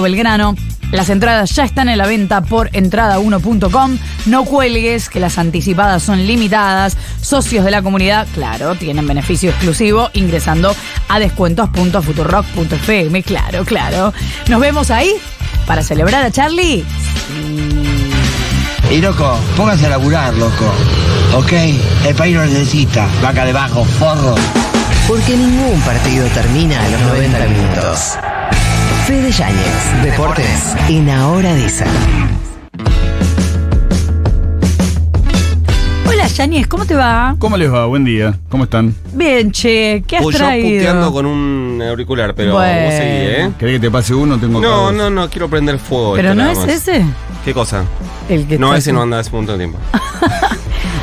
Belgrano. 0.00 0.54
Las 0.92 1.10
entradas 1.10 1.50
ya 1.50 1.64
están 1.64 1.88
en 1.88 1.98
la 1.98 2.06
venta 2.06 2.42
por 2.42 2.70
entrada1.com. 2.70 3.98
No 4.26 4.44
cuelgues, 4.44 5.08
que 5.08 5.18
las 5.20 5.38
anticipadas 5.38 6.02
son 6.02 6.26
limitadas. 6.26 6.96
Socios 7.20 7.64
de 7.64 7.72
la 7.72 7.82
comunidad, 7.82 8.26
claro, 8.34 8.74
tienen 8.76 9.06
beneficio 9.06 9.50
exclusivo 9.50 10.10
ingresando 10.12 10.74
a 11.08 11.18
descuentos.futurock.fm. 11.18 13.22
Claro, 13.22 13.64
claro. 13.64 14.12
Nos 14.48 14.60
vemos 14.60 14.90
ahí 14.90 15.12
para 15.66 15.82
celebrar 15.82 16.24
a 16.24 16.30
Charlie. 16.30 16.84
Y 18.90 19.00
loco, 19.00 19.38
póngase 19.56 19.86
a 19.86 19.90
laburar, 19.90 20.34
loco. 20.34 20.72
¿Ok? 21.34 21.52
El 22.06 22.14
país 22.14 22.36
lo 22.36 22.44
necesita. 22.44 23.08
Vaca 23.20 23.44
debajo, 23.44 23.84
forro. 23.84 24.36
Porque 25.08 25.36
ningún 25.36 25.80
partido 25.80 26.26
termina 26.28 26.84
a 26.84 26.88
los 26.90 27.00
90 27.00 27.46
minutos. 27.46 28.16
Fede 29.06 29.30
Yáñez, 29.30 30.02
Deportes, 30.02 30.74
en 30.88 31.08
Ahora 31.10 31.54
Dicen. 31.54 31.86
Hola, 36.08 36.26
Yanis, 36.28 36.66
¿cómo 36.66 36.84
te 36.86 36.94
va? 36.94 37.36
¿Cómo 37.38 37.56
les 37.56 37.72
va? 37.72 37.86
Buen 37.86 38.04
día. 38.04 38.36
¿Cómo 38.48 38.64
están? 38.64 38.94
Bien, 39.12 39.50
che, 39.52 40.02
¿qué 40.06 40.16
has 40.18 40.24
Uy, 40.24 40.32
yo 40.32 40.38
traído? 40.38 40.78
puteando 40.78 41.12
con 41.12 41.26
un 41.26 41.82
auricular, 41.88 42.34
pero 42.34 42.54
Bueno. 42.54 42.84
vos 42.86 42.94
seguí, 42.94 43.06
¿eh? 43.08 43.50
¿Querés 43.58 43.74
que 43.76 43.80
te 43.80 43.90
pase 43.90 44.14
uno? 44.14 44.38
Tengo 44.38 44.60
No, 44.60 44.92
no, 44.92 45.10
no, 45.10 45.28
quiero 45.30 45.48
prender 45.48 45.78
fuego. 45.78 46.14
¿Pero 46.14 46.28
esto 46.30 46.34
no 46.36 46.42
nada 46.42 46.52
es 46.52 46.58
más. 46.58 46.68
ese? 46.68 47.04
¿Qué 47.44 47.54
cosa? 47.54 47.84
El 48.28 48.46
que 48.46 48.58
No, 48.58 48.68
está 48.68 48.78
ese 48.78 48.90
así. 48.90 48.94
no 48.96 49.02
anda 49.02 49.18
hace 49.20 49.30
un 49.30 49.36
montón 49.36 49.58
de 49.58 49.64
tiempo. 49.66 49.78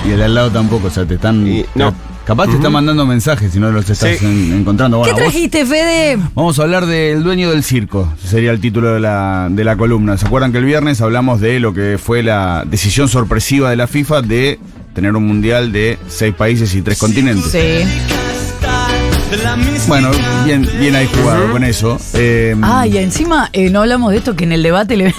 Y 0.06 0.12
el 0.12 0.18
de 0.18 0.26
al 0.26 0.36
lado 0.36 0.52
tampoco, 0.52 0.88
o 0.88 0.90
sea, 0.90 1.06
te 1.06 1.14
están. 1.14 1.48
Y- 1.48 1.66
no. 1.76 1.94
Capaz 2.26 2.48
te 2.48 2.54
están 2.56 2.72
mandando 2.72 3.06
mensajes 3.06 3.52
si 3.52 3.60
no 3.60 3.70
los 3.70 3.90
estás 3.90 4.18
Sí. 4.18 4.26
en- 4.26 4.54
encontrando. 4.60 5.02
¿Qué 5.04 5.12
Bueno, 5.12 5.26
vos- 5.26 5.34
trajiste, 5.34 5.66
Fede? 5.66 6.18
Vamos 6.34 6.58
a 6.58 6.64
hablar 6.64 6.86
del 6.86 7.22
dueño 7.22 7.52
del 7.52 7.64
circo, 7.64 8.14
sería 8.26 8.52
el 8.52 8.62
título 8.62 8.94
de 8.94 9.02
la, 9.02 9.50
de 9.52 9.64
la 9.66 9.76
columna. 9.76 10.18
¿Se 10.18 10.26
acuerdan 10.26 10.54
que 10.54 10.60
el 10.60 10.66
viernes 10.66 11.02
hablamos 11.02 11.42
de 11.42 11.60
lo 11.60 11.74
que 11.74 11.98
fue 12.02 12.24
la 12.24 12.64
decisión 12.66 13.10
sorpresiva 13.10 13.70
de 13.70 13.76
la 13.76 13.88
FIFA 13.88 14.22
de 14.22 14.58
tener 14.96 15.14
un 15.16 15.28
mundial 15.28 15.74
de 15.74 16.00
seis 16.08 16.34
países 16.34 16.74
y 16.76 16.82
tres 16.82 16.98
continentes? 16.98 17.52
Sí. 17.52 17.86
Bueno, 19.88 20.12
bien, 20.46 20.68
bien 20.80 20.96
ahí 20.96 21.10
jugado 21.14 21.52
con 21.52 21.64
eso. 21.64 22.00
Eh, 22.14 22.56
Ah, 22.62 22.88
y 22.88 22.98
encima 22.98 23.50
eh, 23.52 23.70
no 23.70 23.82
hablamos 23.82 24.12
de 24.12 24.20
esto 24.20 24.36
que 24.36 24.44
en 24.46 24.52
el 24.54 24.64
debate 24.64 24.96
le, 24.96 25.14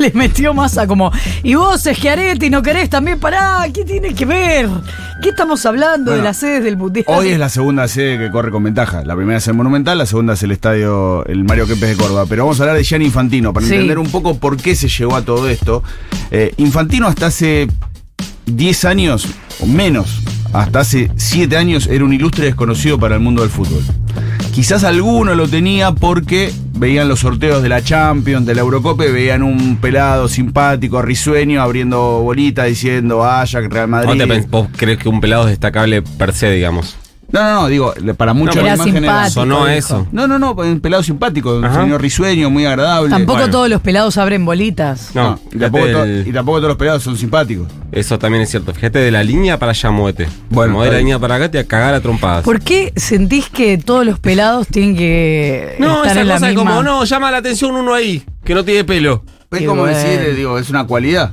le 0.00 0.10
metió 0.14 0.54
masa 0.54 0.86
como, 0.86 1.12
y 1.42 1.54
vos, 1.54 1.84
Eschiaretti, 1.86 2.50
no 2.50 2.62
querés 2.62 2.90
también 2.90 3.20
pará, 3.20 3.66
¿qué 3.72 3.84
tiene 3.84 4.14
que 4.14 4.24
ver? 4.24 4.68
¿Qué 5.22 5.28
estamos 5.28 5.64
hablando 5.66 6.12
de 6.12 6.22
las 6.22 6.38
sedes 6.38 6.64
del 6.64 6.76
mundial? 6.78 7.04
Hoy 7.08 7.28
es 7.28 7.38
la 7.38 7.50
segunda 7.50 7.86
sede 7.88 8.18
que 8.18 8.30
corre 8.30 8.50
con 8.50 8.64
ventaja. 8.64 9.04
La 9.04 9.14
primera 9.14 9.36
es 9.38 9.46
el 9.48 9.54
Monumental, 9.54 9.98
la 9.98 10.06
segunda 10.06 10.32
es 10.32 10.42
el 10.42 10.50
estadio, 10.50 11.24
el 11.26 11.44
Mario 11.44 11.66
Kempes 11.66 11.90
de 11.90 11.96
Córdoba. 11.96 12.24
Pero 12.26 12.44
vamos 12.44 12.58
a 12.58 12.62
hablar 12.62 12.76
de 12.78 12.84
Gianni 12.84 13.04
Infantino 13.04 13.52
para 13.52 13.66
Sí. 13.66 13.74
entender 13.74 13.98
un 13.98 14.10
poco 14.10 14.38
por 14.38 14.56
qué 14.56 14.74
se 14.74 14.88
llegó 14.88 15.14
a 15.16 15.22
todo 15.22 15.48
esto. 15.50 15.82
Eh, 16.30 16.54
Infantino 16.56 17.06
hasta 17.06 17.26
hace 17.26 17.68
10 18.46 18.84
años, 18.86 19.26
o 19.60 19.66
menos, 19.66 20.22
hasta 20.54 20.80
hace 20.80 21.10
7 21.16 21.54
años, 21.58 21.86
era 21.86 22.02
un 22.02 22.14
ilustre 22.14 22.46
desconocido 22.46 22.98
para 22.98 23.16
el 23.16 23.20
mundo 23.20 23.42
del 23.42 23.50
fútbol. 23.50 23.82
Quizás 24.54 24.84
alguno 24.84 25.34
lo 25.34 25.46
tenía 25.48 25.92
porque 25.92 26.50
veían 26.80 27.08
los 27.08 27.20
sorteos 27.20 27.62
de 27.62 27.68
la 27.68 27.82
Champions, 27.82 28.46
de 28.46 28.54
la 28.54 28.62
Eurocopa 28.62 29.04
y 29.04 29.12
veían 29.12 29.42
un 29.42 29.76
pelado 29.76 30.28
simpático, 30.28 31.02
risueño, 31.02 31.60
abriendo 31.60 32.22
bolita 32.22 32.64
diciendo 32.64 33.22
Ajax, 33.22 33.68
Real 33.68 33.86
Madrid. 33.86 34.46
¿Vos, 34.48 34.68
crees 34.74 34.98
que 34.98 35.10
un 35.10 35.20
pelado 35.20 35.44
es 35.44 35.50
destacable 35.50 36.00
per 36.00 36.32
se, 36.32 36.50
digamos? 36.50 36.96
No, 37.32 37.42
no, 37.42 37.60
no, 37.62 37.68
digo, 37.68 37.94
para 38.16 38.34
muchos 38.34 38.56
pero 38.56 38.66
la 38.66 38.74
imagen 38.74 38.96
era-. 39.04 39.30
Sonó 39.30 39.68
eso. 39.68 40.06
No, 40.12 40.26
no, 40.26 40.38
no, 40.38 40.52
un 40.52 40.80
pelado 40.80 41.02
simpático, 41.02 41.56
un 41.56 41.64
Ajá. 41.64 41.82
señor 41.82 42.00
risueño, 42.02 42.50
muy 42.50 42.66
agradable. 42.66 43.10
Tampoco 43.10 43.38
Bueno. 43.38 43.52
todos 43.52 43.68
los 43.68 43.80
pelados 43.80 44.16
abren 44.18 44.44
bolitas. 44.44 45.10
No, 45.14 45.38
y, 45.52 45.58
tampoco 45.58 45.88
y 45.88 46.32
todos 46.32 46.62
los 46.62 46.76
pelados 46.76 47.02
son 47.02 47.16
simpáticos. 47.16 47.68
Eso 47.92 48.18
también 48.18 48.42
es 48.42 48.50
cierto. 48.50 48.72
Fíjate 48.74 48.98
de 48.98 49.10
la 49.10 49.22
línea 49.22 49.58
para 49.58 49.70
allá, 49.72 49.90
muete. 49.90 50.28
Bueno, 50.50 50.74
Como 50.74 50.84
de 50.84 50.90
la 50.92 50.98
línea 50.98 51.18
para 51.18 51.36
acá, 51.36 51.50
te 51.50 51.58
a 51.58 51.64
cagar 51.66 51.94
a 51.94 52.00
trompadas. 52.00 52.44
¿Por 52.44 52.60
qué 52.60 52.92
sentís 52.96 53.48
que 53.48 53.78
todos 53.78 54.04
los 54.04 54.18
pelados 54.18 54.66
tienen 54.68 54.96
que 54.96 55.76
No, 55.78 55.98
estar 56.04 56.12
esa 56.12 56.20
en 56.22 56.28
la 56.28 56.34
cosa 56.34 56.46
misma? 56.48 56.64
como, 56.64 56.82
no, 56.82 57.04
llama 57.04 57.30
la 57.30 57.38
atención 57.38 57.74
uno 57.74 57.94
ahí, 57.94 58.24
que 58.44 58.54
no 58.54 58.64
tiene 58.64 58.84
pelo. 58.84 59.24
Es 59.50 59.66
como 59.66 59.82
bueno. 59.82 59.96
decir, 59.96 60.36
digo, 60.36 60.58
es 60.58 60.70
una 60.70 60.84
cualidad. 60.86 61.32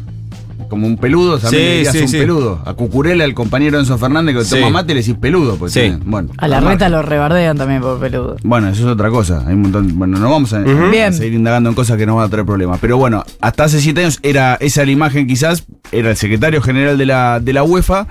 Como 0.69 0.85
un 0.85 0.97
peludo, 0.97 1.39
también 1.39 1.61
Sí, 1.63 1.67
le 1.69 1.75
dirías 1.77 1.93
sí, 1.93 1.99
un 2.01 2.07
sí. 2.09 2.17
peludo. 2.17 2.61
A 2.65 2.73
Cucurella, 2.73 3.23
el 3.23 3.33
compañero 3.33 3.79
Enzo 3.79 3.97
Fernández 3.97 4.35
que 4.35 4.43
Sí. 4.43 4.55
toma 4.55 4.69
mate, 4.69 4.93
le 4.93 4.99
decís 4.99 5.15
peludo. 5.19 5.55
Pues 5.55 5.71
Sí. 5.71 5.79
tiene- 5.81 5.99
bueno, 6.05 6.29
A 6.37 6.47
la 6.49 6.59
reta 6.59 6.89
lo 6.89 7.01
rebardean 7.01 7.57
también 7.57 7.81
por 7.81 7.99
peludo. 7.99 8.35
Bueno, 8.43 8.67
eso 8.67 8.81
es 8.81 8.87
otra 8.87 9.09
cosa. 9.09 9.43
Hay 9.47 9.53
un 9.53 9.61
montón. 9.61 9.97
Bueno, 9.97 10.19
no 10.19 10.29
vamos 10.29 10.51
a, 10.53 10.57
a 10.61 11.11
seguir 11.13 11.33
indagando 11.33 11.69
en 11.69 11.75
cosas 11.75 11.97
que 11.97 12.05
nos 12.05 12.17
van 12.17 12.25
a 12.25 12.29
traer 12.29 12.45
problemas. 12.45 12.79
Pero 12.81 12.97
bueno, 12.97 13.23
hasta 13.39 13.63
hace 13.63 13.79
siete 13.79 14.01
años 14.01 14.19
era 14.23 14.55
esa 14.59 14.83
la 14.83 14.91
imagen, 14.91 15.25
quizás, 15.25 15.65
era 15.93 16.09
el 16.09 16.17
secretario 16.17 16.61
general 16.61 16.97
de 16.97 17.05
la, 17.05 17.39
de 17.39 17.53
la 17.53 17.63
UEFA. 17.63 18.07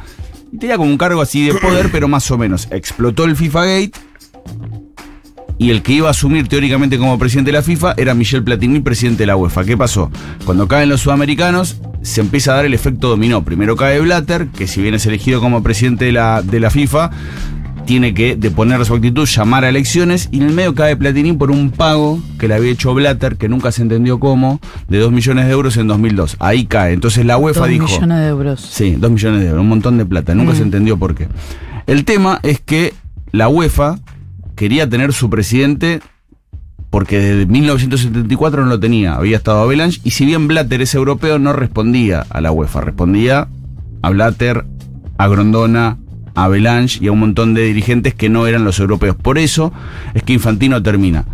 Y 0.53 0.59
tenía 0.59 0.77
como 0.79 0.89
un 0.91 0.97
cargo 0.97 1.21
así 1.21 1.45
de 1.47 1.55
poder, 1.55 1.91
pero 1.93 2.09
más 2.09 2.31
o 2.31 2.39
menos. 2.39 2.69
Explotó 2.71 3.25
el 3.25 3.37
FIFA 3.37 3.65
Gate. 3.67 3.93
Y 5.59 5.71
el 5.71 5.83
que 5.83 5.93
iba 5.95 6.09
a 6.09 6.11
asumir 6.11 6.49
teóricamente 6.49 6.99
como 6.99 7.19
presidente 7.19 7.51
de 7.51 7.57
la 7.59 7.63
FIFA 7.63 7.95
era 7.97 8.15
Michel 8.15 8.45
Platini, 8.45 8.81
presidente 8.81 9.23
de 9.23 9.27
la 9.27 9.37
UEFA. 9.37 9.65
¿Qué 9.65 9.77
pasó? 9.77 10.11
Cuando 10.45 10.69
caen 10.69 10.91
los 10.91 11.01
sudamericanos, 11.01 11.81
se 12.07 12.21
empieza 12.21 12.53
a 12.53 12.57
dar 12.57 12.65
el 12.65 12.75
efecto 12.75 13.09
dominó. 13.09 13.45
Primero 13.45 13.77
cae 13.77 14.01
Blatter, 14.01 14.49
que 14.49 14.67
si 14.67 14.81
bien 14.83 14.95
es 14.95 15.05
elegido 15.07 15.41
como 15.41 15.63
presidente 15.63 16.05
de 16.07 16.13
la, 16.13 16.43
de 16.43 16.61
la 16.61 16.71
FIFA, 16.71 17.11
tiene 17.85 18.15
que 18.15 18.35
deponer 18.37 18.85
su 18.85 18.95
actitud, 18.95 19.27
llamar 19.27 19.65
a 19.65 19.69
elecciones, 19.69 20.29
y 20.33 20.39
en 20.39 20.49
el 20.49 20.53
medio 20.55 20.75
cae 20.75 20.97
Platini 20.97 21.33
por 21.35 21.51
un 21.53 21.71
pago 21.71 22.21
que 22.39 22.49
le 22.49 22.55
había 22.55 22.71
hecho 22.73 22.93
Blatter, 22.95 23.37
que 23.37 23.49
nunca 23.49 23.71
se 23.71 23.83
entendió 23.83 24.19
cómo, 24.19 24.61
de 24.89 24.99
2 24.99 25.13
millones 25.13 25.47
de 25.47 25.53
euros 25.53 25.77
en 25.77 25.87
2002. 25.87 26.37
Ahí 26.41 26.67
cae. 26.67 26.95
Entonces 26.95 27.25
la 27.25 27.39
UEFA 27.39 27.61
Dos 27.61 27.69
dijo... 27.69 27.87
millones 27.87 28.19
de 28.19 28.27
euros. 28.27 28.61
Sí, 28.61 28.97
2 28.99 29.11
millones 29.11 29.41
de 29.43 29.47
euros, 29.49 29.61
un 29.63 29.69
montón 29.69 29.99
de 29.99 30.05
plata. 30.07 30.35
Nunca 30.35 30.53
Mm. 30.53 30.57
se 30.57 30.63
entendió 30.63 30.97
por 30.99 31.15
qué. 31.15 31.29
El 31.87 32.05
tema 32.05 32.41
es 32.43 32.61
que 32.61 32.93
la 33.31 33.49
UEFA 33.49 33.99
quería 34.57 34.89
tener 34.89 35.13
su 35.13 35.31
presidente 35.31 36.01
porque 36.97 37.19
desde 37.19 37.45
1974 37.45 38.63
no 38.65 38.71
lo 38.71 38.81
tenía. 38.81 39.17
Había 39.17 39.37
estado 39.37 39.61
Avalanche 39.61 40.01
y 40.03 40.13
si 40.13 40.25
bien 40.25 40.49
Blatter 40.49 40.81
es 40.81 40.95
europeo, 40.95 41.39
no 41.39 41.53
respondía 41.53 42.25
a 42.31 42.41
la 42.41 42.53
UEFA. 42.53 42.81
Respondía 42.81 43.49
a 44.01 44.09
Blatter, 44.09 44.65
a 45.19 45.29
Grondona, 45.29 45.99
a 46.35 46.45
Avalanche 46.45 47.01
y 47.03 47.09
a 47.09 47.13
un 47.13 47.19
montón 47.21 47.53
de 47.53 47.65
dirigentes 47.65 48.15
que 48.15 48.31
no 48.31 48.47
eran 48.47 48.65
los 48.65 48.81
europeos. 48.81 49.15
Por 49.15 49.37
eso 49.37 49.75
es 50.15 50.23
que 50.23 50.33
Infantino 50.33 50.83
termina 50.83 51.27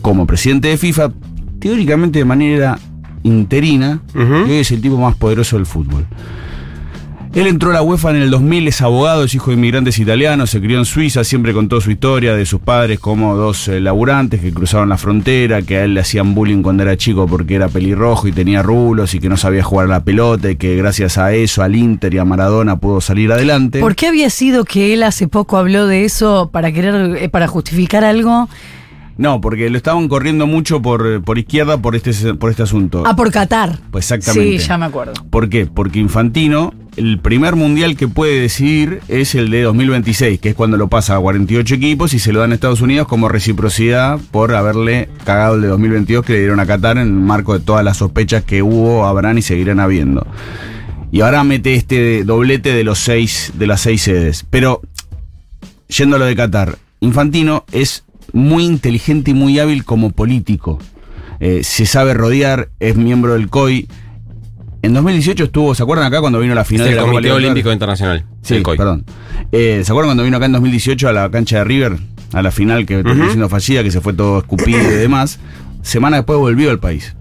como 0.00 0.26
presidente 0.26 0.68
de 0.68 0.78
FIFA, 0.78 1.12
teóricamente 1.60 2.18
de 2.20 2.24
manera 2.24 2.78
interina, 3.22 4.00
Ujú. 4.14 4.46
y 4.48 4.50
hoy 4.52 4.56
es 4.60 4.70
el 4.70 4.80
tipo 4.80 4.96
más 4.96 5.14
poderoso 5.16 5.56
del 5.56 5.66
fútbol. 5.66 6.06
Él 7.34 7.46
entró 7.46 7.70
a 7.70 7.72
la 7.72 7.82
UEFA 7.82 8.10
en 8.10 8.16
el 8.16 8.30
2000, 8.30 8.68
es 8.68 8.82
abogado, 8.82 9.24
es 9.24 9.34
hijo 9.34 9.50
de 9.50 9.56
inmigrantes 9.56 9.98
italianos, 9.98 10.50
se 10.50 10.60
crió 10.60 10.78
en 10.78 10.84
Suiza, 10.84 11.24
siempre 11.24 11.54
contó 11.54 11.80
su 11.80 11.90
historia 11.90 12.34
de 12.34 12.44
sus 12.44 12.60
padres 12.60 13.00
como 13.00 13.34
dos 13.36 13.68
eh, 13.68 13.80
laburantes 13.80 14.42
que 14.42 14.52
cruzaron 14.52 14.90
la 14.90 14.98
frontera, 14.98 15.62
que 15.62 15.78
a 15.78 15.84
él 15.84 15.94
le 15.94 16.00
hacían 16.00 16.34
bullying 16.34 16.62
cuando 16.62 16.82
era 16.82 16.94
chico 16.98 17.26
porque 17.26 17.54
era 17.54 17.68
pelirrojo 17.68 18.28
y 18.28 18.32
tenía 18.32 18.62
rulos 18.62 19.14
y 19.14 19.18
que 19.18 19.30
no 19.30 19.38
sabía 19.38 19.62
jugar 19.62 19.86
a 19.86 19.88
la 19.88 20.04
pelota 20.04 20.50
y 20.50 20.56
que 20.56 20.76
gracias 20.76 21.16
a 21.16 21.32
eso, 21.32 21.62
al 21.62 21.74
Inter 21.74 22.12
y 22.12 22.18
a 22.18 22.26
Maradona 22.26 22.76
pudo 22.76 23.00
salir 23.00 23.32
adelante. 23.32 23.80
¿Por 23.80 23.96
qué 23.96 24.08
había 24.08 24.28
sido 24.28 24.66
que 24.66 24.92
él 24.92 25.02
hace 25.02 25.26
poco 25.26 25.56
habló 25.56 25.86
de 25.86 26.04
eso 26.04 26.50
para 26.52 26.70
querer, 26.70 27.16
eh, 27.16 27.30
para 27.30 27.48
justificar 27.48 28.04
algo? 28.04 28.50
No, 29.16 29.40
porque 29.40 29.70
lo 29.70 29.78
estaban 29.78 30.06
corriendo 30.06 30.46
mucho 30.46 30.82
por, 30.82 31.22
por 31.22 31.38
izquierda 31.38 31.78
por 31.78 31.96
este, 31.96 32.34
por 32.34 32.50
este 32.50 32.64
asunto. 32.64 33.04
Ah, 33.06 33.16
por 33.16 33.30
Qatar. 33.30 33.78
Pues 33.90 34.10
exactamente. 34.10 34.58
Sí, 34.58 34.66
ya 34.68 34.76
me 34.76 34.84
acuerdo. 34.84 35.14
¿Por 35.30 35.48
qué? 35.48 35.64
Porque 35.64 35.98
Infantino, 35.98 36.74
el 36.96 37.18
primer 37.18 37.56
mundial 37.56 37.96
que 37.96 38.08
puede 38.08 38.40
decidir 38.40 39.00
es 39.08 39.34
el 39.34 39.50
de 39.50 39.62
2026, 39.62 40.40
que 40.40 40.50
es 40.50 40.54
cuando 40.54 40.76
lo 40.76 40.88
pasa 40.88 41.16
a 41.16 41.20
48 41.20 41.74
equipos 41.74 42.14
y 42.14 42.18
se 42.18 42.32
lo 42.32 42.40
dan 42.40 42.52
a 42.52 42.54
Estados 42.54 42.80
Unidos 42.80 43.08
como 43.08 43.28
reciprocidad 43.28 44.18
por 44.30 44.54
haberle 44.54 45.08
cagado 45.24 45.54
el 45.54 45.62
de 45.62 45.68
2022 45.68 46.24
que 46.24 46.34
le 46.34 46.40
dieron 46.40 46.60
a 46.60 46.66
Qatar 46.66 46.98
en 46.98 47.06
el 47.06 47.12
marco 47.12 47.58
de 47.58 47.64
todas 47.64 47.84
las 47.84 47.96
sospechas 47.98 48.44
que 48.44 48.62
hubo, 48.62 49.06
habrán 49.06 49.38
y 49.38 49.42
seguirán 49.42 49.80
habiendo. 49.80 50.26
Y 51.10 51.20
ahora 51.20 51.44
mete 51.44 51.74
este 51.74 52.24
doblete 52.24 52.72
de 52.72 52.84
los 52.84 52.98
seis, 52.98 53.52
de 53.54 53.66
las 53.66 53.82
seis 53.82 54.02
sedes. 54.02 54.46
Pero, 54.48 54.80
yendo 55.88 56.16
a 56.16 56.18
lo 56.18 56.24
de 56.24 56.36
Qatar, 56.36 56.78
Infantino 57.00 57.64
es 57.72 58.04
muy 58.32 58.64
inteligente 58.64 59.32
y 59.32 59.34
muy 59.34 59.58
hábil 59.58 59.84
como 59.84 60.10
político. 60.10 60.78
Eh, 61.40 61.64
se 61.64 61.86
sabe 61.86 62.14
rodear, 62.14 62.68
es 62.80 62.96
miembro 62.96 63.32
del 63.34 63.48
COI. 63.48 63.88
En 64.82 64.92
2018 64.94 65.44
estuvo, 65.44 65.74
¿se 65.74 65.82
acuerdan 65.82 66.06
acá 66.06 66.20
cuando 66.20 66.40
vino 66.40 66.54
la 66.54 66.64
final 66.64 66.86
el 66.88 66.90
de 66.92 66.96
la 66.96 67.02
Copa 67.02 67.12
Comité? 67.14 67.32
Olímpico 67.32 67.72
Internacional. 67.72 68.24
Sí, 68.42 68.54
el 68.54 68.62
COI. 68.64 68.76
perdón. 68.76 69.04
Eh, 69.52 69.82
¿Se 69.84 69.92
acuerdan 69.92 70.08
cuando 70.08 70.24
vino 70.24 70.36
acá 70.36 70.46
en 70.46 70.52
2018 70.52 71.08
a 71.08 71.12
la 71.12 71.30
cancha 71.30 71.58
de 71.58 71.64
River? 71.64 71.98
A 72.32 72.42
la 72.42 72.50
final 72.50 72.84
que 72.86 72.96
terminó 72.96 73.24
Ujú. 73.24 73.30
siendo 73.32 73.48
fallida, 73.48 73.82
que 73.84 73.90
se 73.90 74.00
fue 74.00 74.12
todo 74.12 74.38
escupido 74.38 74.80
y 74.80 74.94
demás. 74.94 75.38
Semana 75.82 76.16
después 76.16 76.38
volvió 76.38 76.70
al 76.70 76.80
país. 76.80 77.14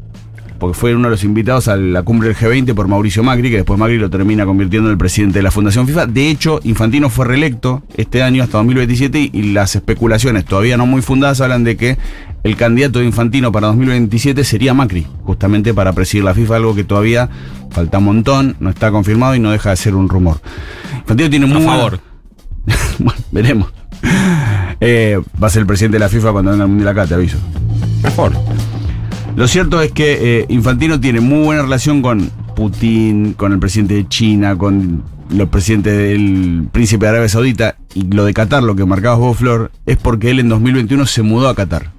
Porque 0.61 0.77
fue 0.77 0.93
uno 0.93 1.05
de 1.07 1.09
los 1.09 1.23
invitados 1.23 1.67
a 1.67 1.75
la 1.75 2.03
cumbre 2.03 2.27
del 2.27 2.37
G20 2.37 2.75
por 2.75 2.87
Mauricio 2.87 3.23
Macri, 3.23 3.49
que 3.49 3.55
después 3.55 3.79
Macri 3.79 3.97
lo 3.97 4.11
termina 4.11 4.45
convirtiendo 4.45 4.89
en 4.89 4.91
el 4.91 4.97
presidente 4.99 5.39
de 5.39 5.43
la 5.43 5.49
Fundación 5.49 5.87
FIFA. 5.87 6.05
De 6.05 6.29
hecho, 6.29 6.59
Infantino 6.63 7.09
fue 7.09 7.25
reelecto 7.25 7.81
este 7.97 8.21
año 8.21 8.43
hasta 8.43 8.59
2027 8.59 9.31
y 9.33 9.53
las 9.53 9.75
especulaciones, 9.75 10.45
todavía 10.45 10.77
no 10.77 10.85
muy 10.85 11.01
fundadas, 11.01 11.41
hablan 11.41 11.63
de 11.63 11.77
que 11.77 11.97
el 12.43 12.55
candidato 12.57 12.99
de 12.99 13.05
Infantino 13.05 13.51
para 13.51 13.69
2027 13.69 14.43
sería 14.43 14.75
Macri, 14.75 15.07
justamente 15.23 15.73
para 15.73 15.93
presidir 15.93 16.25
la 16.25 16.35
FIFA, 16.35 16.57
algo 16.57 16.75
que 16.75 16.83
todavía 16.83 17.27
falta 17.71 17.97
un 17.97 18.03
montón, 18.03 18.55
no 18.59 18.69
está 18.69 18.91
confirmado 18.91 19.33
y 19.33 19.39
no 19.39 19.49
deja 19.49 19.71
de 19.71 19.77
ser 19.77 19.95
un 19.95 20.09
rumor. 20.09 20.41
Infantino 20.95 21.27
tiene 21.31 21.45
A 21.47 21.49
muy 21.49 21.63
favor. 21.63 21.99
bueno, 22.99 23.19
veremos. 23.31 23.73
Eh, 24.79 25.19
va 25.41 25.47
a 25.47 25.49
ser 25.49 25.61
el 25.61 25.65
presidente 25.65 25.95
de 25.95 26.01
la 26.01 26.09
FIFA 26.09 26.33
cuando 26.33 26.51
venga 26.51 26.65
el 26.65 26.69
Mundial 26.69 26.89
acá, 26.89 27.07
te 27.07 27.15
aviso. 27.15 27.39
Mejor. 28.03 28.33
Lo 29.35 29.47
cierto 29.47 29.81
es 29.81 29.91
que 29.91 30.39
eh, 30.41 30.45
Infantino 30.49 30.99
tiene 30.99 31.19
muy 31.21 31.43
buena 31.45 31.61
relación 31.63 32.01
con 32.01 32.29
Putin, 32.55 33.33
con 33.33 33.53
el 33.53 33.59
presidente 33.59 33.93
de 33.95 34.07
China, 34.07 34.57
con 34.57 35.03
los 35.29 35.47
presidentes 35.49 35.97
del 35.97 36.67
príncipe 36.71 37.05
de 37.05 37.09
Arabia 37.09 37.29
Saudita 37.29 37.75
y 37.93 38.03
lo 38.11 38.25
de 38.25 38.33
Qatar, 38.33 38.61
lo 38.61 38.75
que 38.75 38.85
marcabas 38.85 39.19
vos, 39.19 39.37
Flor, 39.37 39.71
es 39.85 39.97
porque 39.97 40.29
él 40.31 40.39
en 40.39 40.49
2021 40.49 41.05
se 41.05 41.21
mudó 41.21 41.47
a 41.47 41.55
Qatar. 41.55 41.91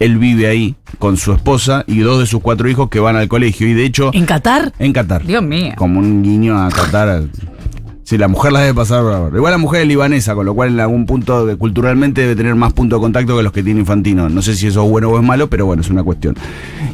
Él 0.00 0.18
vive 0.18 0.46
ahí 0.46 0.76
con 0.98 1.16
su 1.16 1.32
esposa 1.32 1.84
y 1.86 1.98
dos 2.00 2.20
de 2.20 2.26
sus 2.26 2.40
cuatro 2.40 2.68
hijos 2.68 2.88
que 2.88 3.00
van 3.00 3.16
al 3.16 3.26
colegio 3.28 3.66
y 3.68 3.74
de 3.74 3.84
hecho 3.84 4.10
¿En 4.12 4.26
Qatar? 4.26 4.72
en 4.78 4.92
Qatar. 4.92 5.24
Dios 5.24 5.42
mío. 5.42 5.72
Como 5.76 5.98
un 6.00 6.22
guiño 6.22 6.56
a 6.60 6.68
Qatar. 6.70 7.24
Sí, 8.08 8.16
la 8.16 8.26
mujer 8.26 8.52
la 8.52 8.60
debe 8.60 8.72
pasar. 8.72 9.04
Igual 9.34 9.50
la 9.52 9.58
mujer 9.58 9.82
es 9.82 9.86
libanesa, 9.86 10.34
con 10.34 10.46
lo 10.46 10.54
cual 10.54 10.70
en 10.70 10.80
algún 10.80 11.04
punto 11.04 11.46
culturalmente 11.58 12.22
debe 12.22 12.34
tener 12.36 12.54
más 12.54 12.72
punto 12.72 12.96
de 12.96 13.02
contacto 13.02 13.36
que 13.36 13.42
los 13.42 13.52
que 13.52 13.62
tiene 13.62 13.80
Infantino. 13.80 14.30
No 14.30 14.40
sé 14.40 14.54
si 14.56 14.66
eso 14.66 14.82
es 14.82 14.90
bueno 14.90 15.10
o 15.10 15.18
es 15.18 15.22
malo, 15.22 15.50
pero 15.50 15.66
bueno, 15.66 15.82
es 15.82 15.90
una 15.90 16.02
cuestión. 16.02 16.34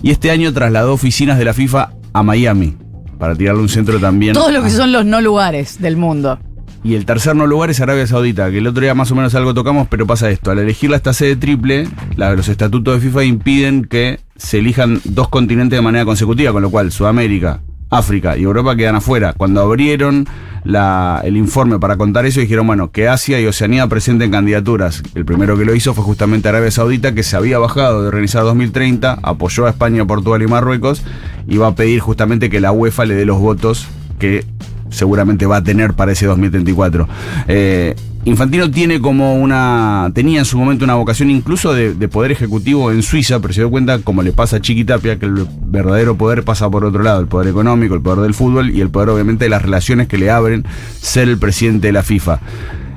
Y 0.02 0.10
este 0.10 0.32
año 0.32 0.52
trasladó 0.52 0.92
oficinas 0.92 1.38
de 1.38 1.44
la 1.44 1.54
FIFA 1.54 1.90
a 2.12 2.22
Miami 2.24 2.74
para 3.16 3.36
tirarle 3.36 3.62
un 3.62 3.68
centro 3.68 4.00
también. 4.00 4.32
Todo 4.34 4.50
lo 4.50 4.60
que 4.64 4.70
son 4.70 4.90
los 4.90 5.04
no 5.06 5.20
lugares 5.20 5.80
del 5.80 5.96
mundo. 5.96 6.40
Y 6.82 6.96
el 6.96 7.06
tercer 7.06 7.36
no 7.36 7.46
lugar 7.46 7.70
es 7.70 7.78
Arabia 7.80 8.08
Saudita, 8.08 8.50
que 8.50 8.58
el 8.58 8.66
otro 8.66 8.82
día 8.82 8.94
más 8.96 9.12
o 9.12 9.14
menos 9.14 9.36
algo 9.36 9.54
tocamos, 9.54 9.86
pero 9.88 10.08
pasa 10.08 10.30
esto. 10.30 10.50
Al 10.50 10.58
elegir 10.58 10.92
esta 10.94 11.12
sede 11.12 11.36
triple, 11.36 11.86
la- 12.16 12.34
los 12.34 12.48
estatutos 12.48 12.92
de 13.00 13.00
FIFA 13.08 13.22
impiden 13.22 13.84
que 13.84 14.18
se 14.34 14.58
elijan 14.58 15.00
dos 15.04 15.28
continentes 15.28 15.76
de 15.78 15.80
manera 15.80 16.04
consecutiva, 16.04 16.50
con 16.50 16.62
lo 16.62 16.70
cual 16.70 16.90
Sudamérica, 16.90 17.60
África 17.98 18.36
y 18.36 18.42
Europa 18.42 18.76
quedan 18.76 18.96
afuera. 18.96 19.32
Cuando 19.36 19.60
abrieron 19.60 20.26
el 20.64 21.36
informe 21.36 21.78
para 21.78 21.96
contar 21.96 22.24
eso, 22.26 22.40
dijeron, 22.40 22.66
bueno, 22.66 22.90
que 22.90 23.08
Asia 23.08 23.40
y 23.40 23.46
Oceanía 23.46 23.86
presenten 23.86 24.30
candidaturas. 24.30 25.02
El 25.14 25.24
primero 25.24 25.58
que 25.58 25.64
lo 25.64 25.74
hizo 25.74 25.94
fue 25.94 26.04
justamente 26.04 26.48
Arabia 26.48 26.70
Saudita, 26.70 27.14
que 27.14 27.22
se 27.22 27.36
había 27.36 27.58
bajado 27.58 28.02
de 28.02 28.08
organizar 28.08 28.42
2030, 28.44 29.18
apoyó 29.22 29.66
a 29.66 29.70
España, 29.70 30.06
Portugal 30.06 30.42
y 30.42 30.46
Marruecos, 30.46 31.02
y 31.46 31.58
va 31.58 31.68
a 31.68 31.74
pedir 31.74 32.00
justamente 32.00 32.48
que 32.48 32.60
la 32.60 32.72
UEFA 32.72 33.04
le 33.04 33.14
dé 33.14 33.26
los 33.26 33.38
votos 33.38 33.86
que 34.18 34.44
seguramente 34.90 35.46
va 35.46 35.56
a 35.56 35.64
tener 35.64 35.94
para 35.94 36.12
ese 36.12 36.26
2034. 36.26 37.08
Eh, 37.48 37.94
Infantino 38.26 38.70
tiene 38.70 39.00
como 39.00 39.34
una. 39.34 40.10
tenía 40.14 40.38
en 40.38 40.44
su 40.46 40.58
momento 40.58 40.84
una 40.84 40.94
vocación 40.94 41.30
incluso 41.30 41.74
de, 41.74 41.92
de 41.92 42.08
poder 42.08 42.32
ejecutivo 42.32 42.90
en 42.90 43.02
Suiza, 43.02 43.38
pero 43.40 43.52
se 43.52 43.60
dio 43.60 43.70
cuenta, 43.70 43.98
como 43.98 44.22
le 44.22 44.32
pasa 44.32 44.56
a 44.56 44.60
Chiquitapia, 44.60 45.18
que 45.18 45.26
el 45.26 45.46
verdadero 45.66 46.16
poder 46.16 46.42
pasa 46.42 46.70
por 46.70 46.86
otro 46.86 47.02
lado, 47.02 47.20
el 47.20 47.26
poder 47.26 47.48
económico, 47.48 47.94
el 47.94 48.00
poder 48.00 48.20
del 48.20 48.32
fútbol 48.32 48.70
y 48.70 48.80
el 48.80 48.88
poder 48.88 49.10
obviamente 49.10 49.44
de 49.44 49.50
las 49.50 49.60
relaciones 49.60 50.08
que 50.08 50.16
le 50.16 50.30
abren 50.30 50.64
ser 51.00 51.28
el 51.28 51.36
presidente 51.36 51.88
de 51.88 51.92
la 51.92 52.02
FIFA. 52.02 52.40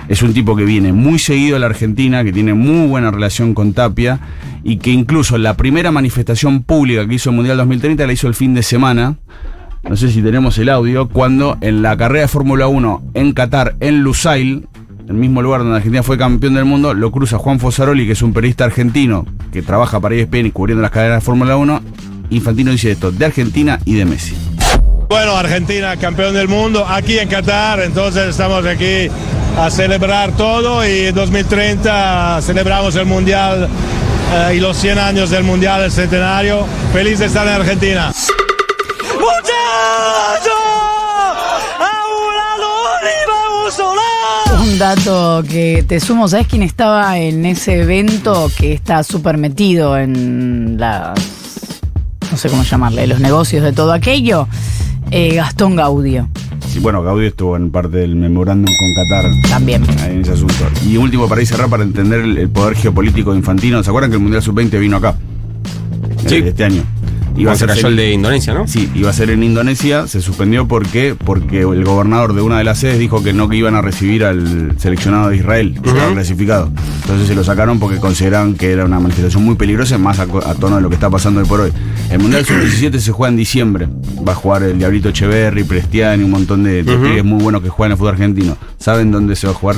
Es 0.08 0.22
un 0.22 0.34
tipo 0.34 0.56
que 0.56 0.64
viene 0.64 0.94
muy 0.94 1.20
seguido 1.20 1.58
a 1.58 1.60
la 1.60 1.66
Argentina, 1.66 2.24
que 2.24 2.32
tiene 2.32 2.54
muy 2.54 2.88
buena 2.88 3.12
relación 3.12 3.54
con 3.54 3.74
Tapia 3.74 4.22
y 4.64 4.78
que 4.78 4.92
incluso 4.92 5.38
la 5.38 5.58
primera 5.58 5.92
manifestación 5.92 6.64
pública 6.64 7.06
que 7.06 7.16
hizo 7.16 7.32
el 7.32 7.36
Mundial 7.36 7.58
2030 7.58 8.08
la 8.08 8.14
hizo 8.14 8.28
el 8.28 8.34
fin 8.34 8.54
de 8.54 8.64
semana. 8.64 9.18
No 9.88 9.98
sé 9.98 10.10
si 10.10 10.22
tenemos 10.22 10.58
el 10.58 10.70
audio, 10.70 11.10
cuando 11.10 11.58
en 11.60 11.82
la 11.82 11.98
carrera 11.98 12.22
de 12.22 12.28
Fórmula 12.30 12.68
1 12.68 13.04
en 13.14 13.34
Qatar, 13.34 13.76
en 13.82 14.02
Lusail, 14.02 14.68
el 15.08 15.14
mismo 15.16 15.42
lugar 15.42 15.62
donde 15.62 15.78
Argentina 15.78 16.04
fue 16.04 16.18
campeón 16.18 16.56
del 16.56 16.66
mundo, 16.66 16.94
lo 16.94 17.12
cruza 17.12 17.38
Juan 17.38 17.60
Fosaroli, 17.60 18.06
que 18.06 18.12
es 18.12 18.22
un 18.22 18.34
periodista 18.34 18.66
argentino 18.66 19.26
que 19.52 19.62
trabaja 19.62 20.00
para 20.00 20.16
ESPN 20.16 20.48
y 20.48 20.52
cubriendo 20.52 20.82
las 20.82 20.92
carreras 20.92 21.22
de 21.22 21.26
Fórmula 21.26 21.56
1. 21.56 21.82
Infantino 22.30 22.72
dice 22.72 22.92
esto, 22.92 23.12
de 23.12 23.26
Argentina 23.26 23.80
y 23.86 23.96
de 23.96 24.06
Messi. 24.06 24.36
Bueno, 25.08 25.38
Argentina 25.38 25.96
campeón 25.96 26.34
del 26.34 26.50
mundo 26.50 26.86
aquí 26.86 27.18
en 27.18 27.30
Qatar, 27.30 27.80
entonces 27.80 28.28
estamos 28.28 28.66
aquí 28.66 29.08
a 29.58 29.70
celebrar 29.70 30.34
todo 30.34 30.86
y 30.86 31.06
en 31.08 31.16
2030 31.16 32.42
celebramos 32.42 32.94
el 32.98 33.06
Mundial 33.06 33.70
eh, 34.34 34.56
y 34.58 34.60
los 34.60 34.76
100 34.76 35.00
años 35.00 35.30
del 35.30 35.46
Mundial, 35.46 35.84
el 35.84 35.92
centenario. 35.92 36.66
Feliz 36.92 37.20
de 37.20 37.28
estar 37.28 37.48
en 37.48 37.54
Argentina. 37.54 38.12
Un 43.80 44.07
dato 44.78 45.44
que 45.50 45.84
te 45.88 46.00
sumo, 46.00 46.28
¿sabes 46.28 46.48
quién 46.48 46.64
estaba 46.64 47.18
en 47.20 47.46
ese 47.46 47.82
evento 47.82 48.50
que 48.58 48.74
está 48.74 49.04
súper 49.04 49.38
metido 49.38 49.98
en 49.98 50.78
las. 50.80 51.18
no 52.32 52.38
sé 52.38 52.50
cómo 52.50 52.64
llamarle, 52.64 53.08
los 53.08 53.20
negocios 53.20 53.64
de 53.64 53.72
todo 53.74 53.92
aquello? 53.94 54.48
Eh, 55.12 55.36
Gastón 55.36 55.76
Gaudio, 55.78 56.28
Sí, 56.68 56.80
bueno, 56.80 57.02
Gaudio 57.02 57.30
estuvo 57.30 57.56
en 57.56 57.72
parte 57.72 57.98
del 57.98 58.16
memorándum 58.18 58.74
con 58.78 58.94
Qatar 58.94 59.32
también. 59.50 59.86
en 60.06 60.22
ese 60.22 60.34
asunto. 60.34 60.54
Y 60.86 60.98
último, 60.98 61.30
para 61.30 61.40
ir 61.42 61.48
cerrar, 61.48 61.70
para 61.70 61.84
entender 61.84 62.20
el, 62.20 62.38
el 62.38 62.50
poder 62.50 62.76
geopolítico 62.76 63.32
de 63.32 63.38
Infantino, 63.38 63.82
¿se 63.84 63.90
acuerdan 63.90 64.12
que 64.12 64.18
el 64.18 64.22
Mundial 64.22 64.44
Sub-20 64.44 64.78
vino 64.80 64.98
acá? 64.98 65.16
Sí. 66.28 66.36
Eh, 66.36 66.48
Este 66.50 66.66
año. 66.66 66.84
Iba 67.38 67.52
a 67.52 67.56
ser 67.56 67.68
cayó 67.68 67.88
el 67.88 67.96
de 67.96 68.12
Indonesia, 68.12 68.54
¿no? 68.54 68.68
Sí, 68.68 68.90
iba 68.96 69.10
a 69.10 69.14
ser 69.14 69.30
en 69.30 69.44
Indonesia, 69.44 70.08
se 70.08 70.22
suspendió 70.22 70.68
porque 70.68 71.16
porque 71.16 71.62
el 71.62 71.84
gobernador 71.84 72.34
de 72.34 72.42
una 72.42 72.58
de 72.58 72.64
las 72.64 72.80
sedes 72.80 73.00
dijo 73.00 73.24
que 73.24 73.34
no 73.34 73.48
que 73.48 73.58
iban 73.58 73.76
a 73.76 73.82
recibir 73.82 74.24
al 74.24 74.76
seleccionado 74.80 75.30
de 75.30 75.38
Israel, 75.38 75.80
que 75.82 75.90
había 75.90 76.12
clasificado. 76.12 76.72
Entonces 77.02 77.28
se 77.28 77.36
lo 77.36 77.44
sacaron 77.44 77.80
porque 77.80 77.98
consideraban 77.98 78.56
que 78.56 78.72
era 78.72 78.86
una 78.86 79.00
manifestación 79.00 79.44
muy 79.44 79.56
peligrosa, 79.56 79.98
más 79.98 80.20
a, 80.20 80.26
tono 80.26 80.78
de 80.78 80.82
lo 80.82 80.90
que 80.90 80.96
está 80.96 81.10
pasando 81.10 81.40
hoy 81.40 81.46
por 81.46 81.62
hoy. 81.62 81.72
El 82.10 82.20
Mundial 82.20 82.46
Sub-17 82.46 82.98
se 82.98 83.12
juega 83.12 83.30
en 83.30 83.38
diciembre. 83.38 83.88
Va 84.28 84.32
a 84.32 84.36
jugar 84.36 84.64
el 84.64 84.78
Diablito 84.78 85.10
Echeverri, 85.10 85.64
Prestiani, 85.64 86.24
un 86.24 86.32
montón 86.32 86.64
de, 86.64 86.84
de 86.84 86.98
pibes 86.98 87.24
muy 87.24 87.42
buenos 87.42 87.62
que 87.62 87.70
juegan 87.70 87.92
el 87.92 87.98
fútbol 87.98 88.14
argentino. 88.14 88.58
¿Saben 88.80 89.12
dónde 89.12 89.36
se 89.36 89.48
va 89.48 89.54
a 89.54 89.56
jugar? 89.56 89.76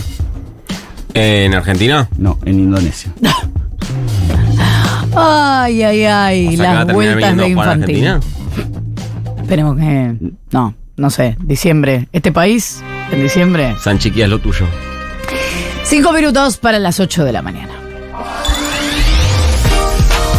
¿En 1.13 1.53
Argentina? 1.53 2.09
No, 2.17 2.39
en 2.45 2.59
Indonesia. 2.59 3.11
Ay, 5.21 5.83
ay, 5.83 6.03
ay, 6.05 6.47
O 6.47 6.57
sea, 6.57 6.85
las 6.85 6.93
vueltas 6.93 7.37
de. 7.37 7.59
Argentina. 7.59 8.19
Esperemos 9.41 9.77
que. 9.77 10.15
No, 10.51 10.75
no 10.97 11.09
sé, 11.09 11.37
diciembre. 11.43 12.07
¿Este 12.11 12.31
país? 12.31 12.83
¿En 13.11 13.21
diciembre? 13.21 13.75
San 13.79 13.97
Chiquía 13.99 14.25
es 14.25 14.31
lo 14.31 14.39
tuyo. 14.39 14.65
Cinco 15.83 16.13
minutos 16.13 16.57
para 16.57 16.77
las 16.77 16.99
8 16.99 17.25
de 17.25 17.31
la 17.31 17.41
mañana. 17.41 17.78